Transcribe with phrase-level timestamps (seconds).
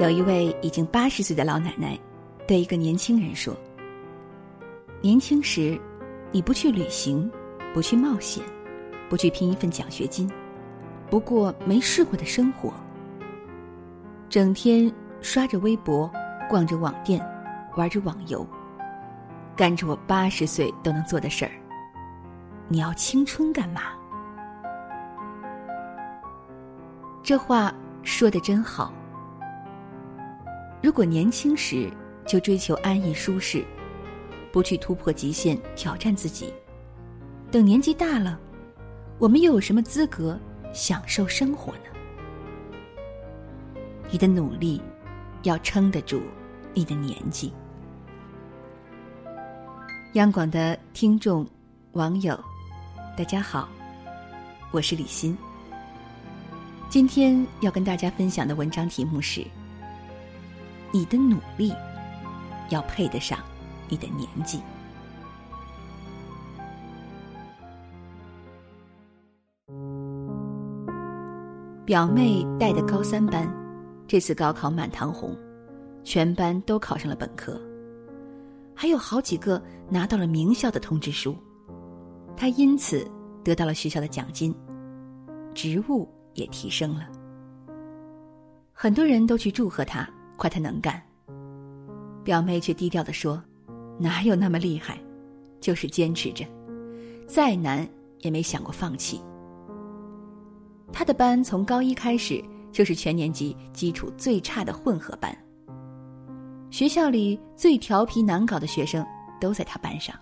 [0.00, 1.96] 有一位已经八十岁的老奶奶，
[2.48, 3.54] 对一个年轻人说
[5.00, 5.80] ：“年轻时，
[6.32, 7.30] 你不去旅行，
[7.72, 8.42] 不去冒险，
[9.08, 10.28] 不去拼一份奖学金，
[11.08, 12.74] 不过没试过的生活，
[14.28, 16.10] 整天刷着微博，
[16.50, 17.24] 逛着网店，
[17.76, 18.44] 玩着网游，
[19.54, 21.52] 干着我八十岁都能做的事儿。
[22.66, 23.82] 你要青春干嘛？”
[27.22, 27.72] 这话
[28.02, 28.92] 说的真好。
[30.84, 31.90] 如果年轻时
[32.26, 33.64] 就追求安逸舒适，
[34.52, 36.52] 不去突破极限挑战自己，
[37.50, 38.38] 等年纪大了，
[39.18, 40.38] 我们又有什么资格
[40.74, 43.00] 享受生活呢？
[44.10, 44.78] 你的努力
[45.44, 46.20] 要撑得住
[46.74, 47.50] 你的年纪。
[50.12, 51.48] 央广的听众、
[51.92, 52.38] 网友，
[53.16, 53.66] 大家好，
[54.70, 55.34] 我是李欣。
[56.90, 59.42] 今天要跟大家分享的文章题目是。
[60.94, 61.72] 你的努力
[62.70, 63.36] 要配得上
[63.88, 64.60] 你的年纪。
[71.84, 73.52] 表妹带的高三班，
[74.06, 75.36] 这次高考满堂红，
[76.04, 77.60] 全班都考上了本科，
[78.72, 81.36] 还有好几个拿到了名校的通知书。
[82.36, 83.04] 她因此
[83.42, 84.54] 得到了学校的奖金，
[85.54, 87.08] 职务也提升了。
[88.72, 90.08] 很多人都去祝贺她。
[90.36, 91.00] 夸他能干，
[92.22, 93.42] 表妹却低调的说
[93.98, 94.98] ：“哪有那么厉害，
[95.60, 96.44] 就是坚持着，
[97.26, 97.88] 再难
[98.20, 99.22] 也没想过放弃。”
[100.92, 105.36] 他的班从高一开始就是全年级基础最差的混合班，
[106.70, 109.04] 学校里最调皮难搞的学生
[109.40, 110.14] 都在他班上，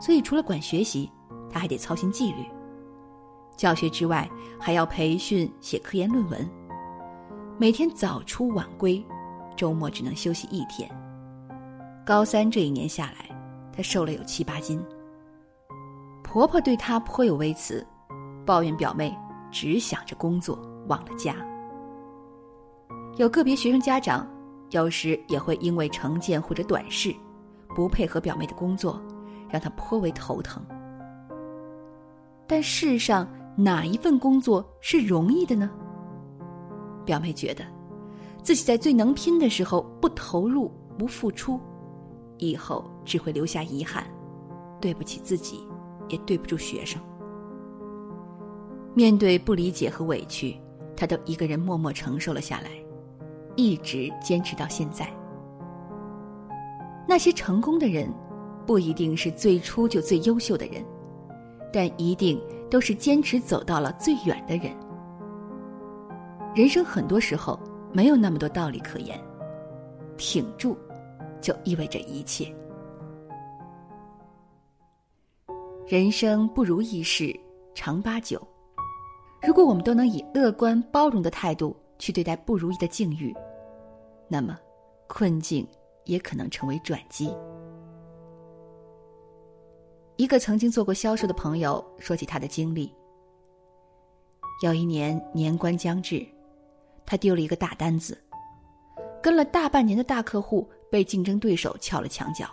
[0.00, 1.10] 所以除了管学习，
[1.50, 2.44] 他还得操心纪律，
[3.56, 6.65] 教学之外还要培训写科研论文。
[7.58, 9.02] 每天早出晚归，
[9.56, 10.86] 周末只能休息一天。
[12.04, 13.34] 高三这一年下来，
[13.72, 14.78] 她瘦了有七八斤。
[16.22, 17.84] 婆婆对她颇有微词，
[18.44, 19.16] 抱怨表妹
[19.50, 20.58] 只想着工作，
[20.88, 21.34] 忘了家。
[23.16, 24.28] 有个别学生家长，
[24.72, 27.10] 有时也会因为成见或者短视，
[27.74, 29.00] 不配合表妹的工作，
[29.48, 30.62] 让她颇为头疼。
[32.46, 35.70] 但世上哪一份工作是容易的呢？
[37.06, 37.64] 表妹觉得，
[38.42, 41.58] 自己在最能拼的时候不投入、不付出，
[42.36, 44.04] 以后只会留下遗憾，
[44.80, 45.66] 对不起自己，
[46.08, 47.00] 也对不住学生。
[48.92, 50.56] 面对不理解和委屈，
[50.96, 52.70] 她都一个人默默承受了下来，
[53.54, 55.08] 一直坚持到现在。
[57.08, 58.12] 那些成功的人，
[58.66, 60.84] 不一定是最初就最优秀的人，
[61.72, 64.72] 但一定都是坚持走到了最远的人。
[66.56, 67.60] 人生很多时候
[67.92, 69.22] 没有那么多道理可言，
[70.16, 70.74] 挺住，
[71.38, 72.50] 就意味着一切。
[75.86, 77.38] 人生不如意事
[77.74, 78.40] 常八九，
[79.42, 83.36] 如果我们都能以乐观包容的态度去对待不如意的境遇，
[84.26, 84.58] 那么
[85.08, 85.68] 困境
[86.06, 87.30] 也可能成为转机。
[90.16, 92.90] 一个曾经做过销售的朋友说起他的经历：
[94.62, 96.26] 有一年年关将至。
[97.06, 98.20] 他丢了一个大单子，
[99.22, 102.46] 跟了大半年的大客户被竞争对手撬了墙角。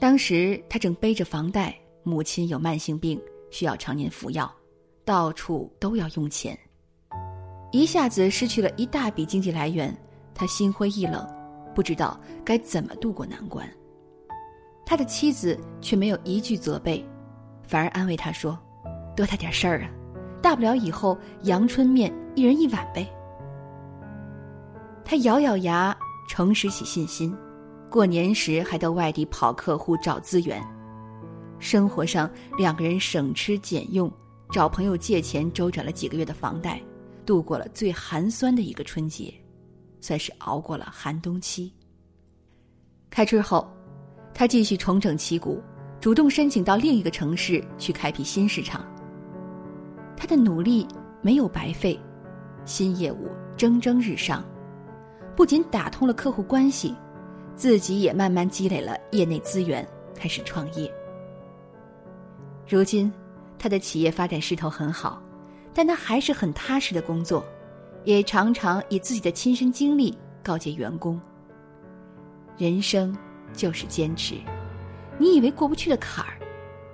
[0.00, 4.52] 当时他正背着房贷，母亲有慢性病需要常年服药，
[5.04, 6.58] 到处都要用钱，
[7.70, 9.96] 一下子失去了一大笔经济来源，
[10.34, 11.26] 他心灰意冷，
[11.74, 13.68] 不知道该怎么度过难关。
[14.84, 17.02] 他的妻子却没有一句责备，
[17.62, 18.58] 反而安慰他说
[19.16, 19.90] ：“多大点事儿啊，
[20.42, 23.08] 大不了以后阳春面一人一碗呗。”
[25.04, 27.36] 他咬咬牙，重拾起信心。
[27.90, 30.60] 过年时还到外地跑客户找资源，
[31.58, 34.10] 生活上两个人省吃俭用，
[34.50, 36.82] 找朋友借钱周转了几个月的房贷，
[37.26, 39.32] 度过了最寒酸的一个春节，
[40.00, 41.72] 算是熬过了寒冬期。
[43.10, 43.70] 开春后，
[44.32, 45.62] 他继续重整旗鼓，
[46.00, 48.84] 主动申请到另一个城市去开辟新市场。
[50.16, 50.84] 他的努力
[51.22, 51.96] 没有白费，
[52.64, 54.44] 新业务蒸蒸日上。
[55.36, 56.94] 不仅打通了客户关系，
[57.56, 60.92] 自己也慢慢积累了业内资源，开始创业。
[62.68, 63.12] 如今，
[63.58, 65.20] 他的企业发展势头很好，
[65.72, 67.44] 但他还是很踏实的工作，
[68.04, 71.20] 也常常以自己的亲身经历告诫员工：
[72.56, 73.16] 人生
[73.52, 74.36] 就是坚持，
[75.18, 76.38] 你以为过不去的坎儿，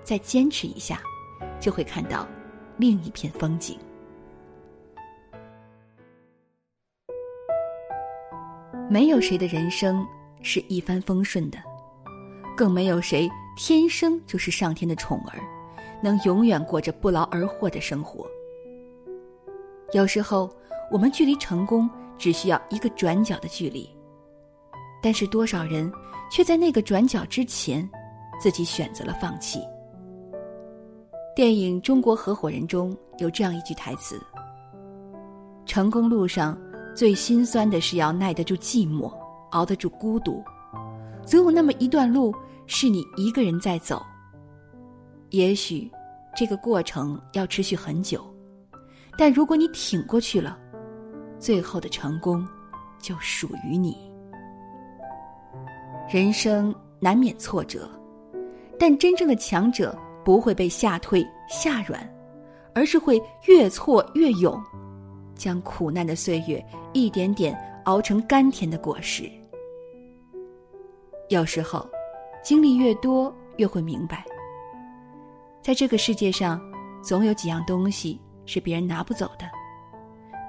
[0.03, 1.03] 再坚持一下，
[1.61, 2.27] 就会看到
[2.79, 3.79] 另一片风景。
[8.91, 10.05] 没有谁的人生
[10.43, 11.59] 是一帆风顺的，
[12.57, 15.39] 更没有谁天生就是上天的宠儿，
[16.03, 18.27] 能永远过着不劳而获的生活。
[19.93, 20.53] 有时候，
[20.91, 21.89] 我们距离成功
[22.19, 23.89] 只需要一个转角的距离，
[25.01, 25.89] 但是多少人
[26.29, 27.89] 却在那个转角之前，
[28.41, 29.61] 自己选择了放弃。
[31.37, 34.21] 电影《中国合伙人》中有这样一句台词
[35.65, 36.61] ：“成功路上。”
[37.01, 39.11] 最心酸的是要耐得住寂寞，
[39.53, 40.45] 熬得住孤独。
[41.25, 42.31] 总有那么一段路
[42.67, 44.05] 是你一个人在走。
[45.31, 45.91] 也许
[46.37, 48.23] 这个过程要持续很久，
[49.17, 50.59] 但如果你挺过去了，
[51.39, 52.47] 最后的成功
[52.99, 53.97] 就属于你。
[56.07, 57.89] 人生难免挫折，
[58.79, 62.07] 但真正的强者不会被吓退吓软，
[62.75, 63.19] 而是会
[63.49, 64.63] 越挫越勇。
[65.41, 69.25] 将苦难的岁月一点点熬成甘甜的果实。
[71.31, 71.89] 有时候，
[72.45, 74.23] 经历越多，越会明白，
[75.63, 76.61] 在这个世界上，
[77.03, 79.47] 总有几样东西是别人拿不走的，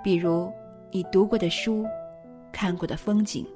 [0.03, 0.51] 比如
[0.91, 1.85] 你读过的书、
[2.51, 3.47] 看过的风景，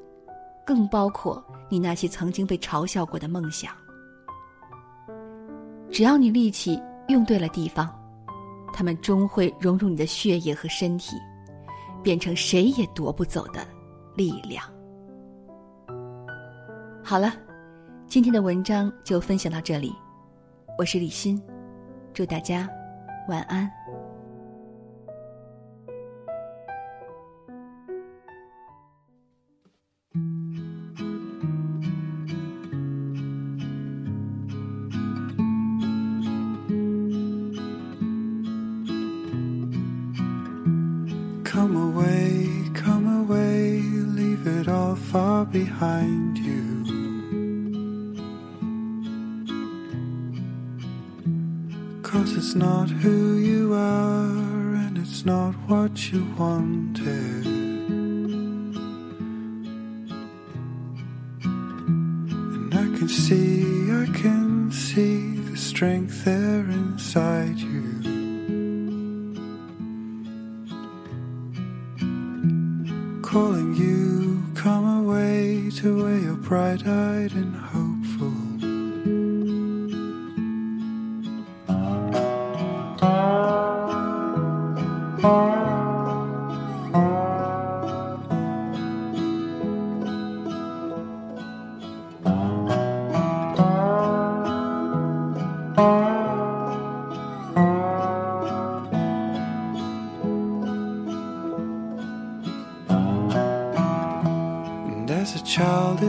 [0.66, 3.74] 更包括你那些曾经被嘲笑过的梦想。
[5.92, 7.94] 只要你力气用对了地方。
[8.76, 11.16] 他们终会融入你的血液和身体，
[12.04, 13.66] 变成谁也夺不走的
[14.18, 14.62] 力量。
[17.02, 17.32] 好了，
[18.06, 19.94] 今天的文章就分享到这里，
[20.78, 21.42] 我是李欣，
[22.14, 22.70] 祝大家
[23.30, 23.72] 晚安。
[45.64, 46.68] Behind you.
[52.04, 57.46] Cause it's not who you are, and it's not what you wanted.
[62.56, 63.55] And I can see,
[74.56, 77.85] come away to where you're bright eyed and hopeful.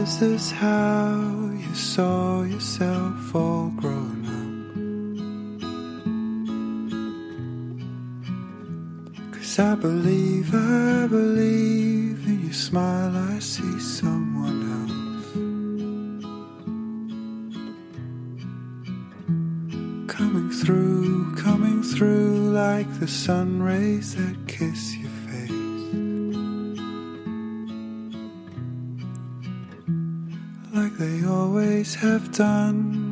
[0.07, 4.55] Is this how you saw yourself all grown up?
[9.33, 15.33] Cause I believe, I believe in your smile, I see someone else.
[20.17, 24.96] Coming through, coming through like the sun rays that kiss you.
[30.99, 33.06] They always have done,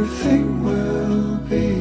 [0.00, 1.79] everything will be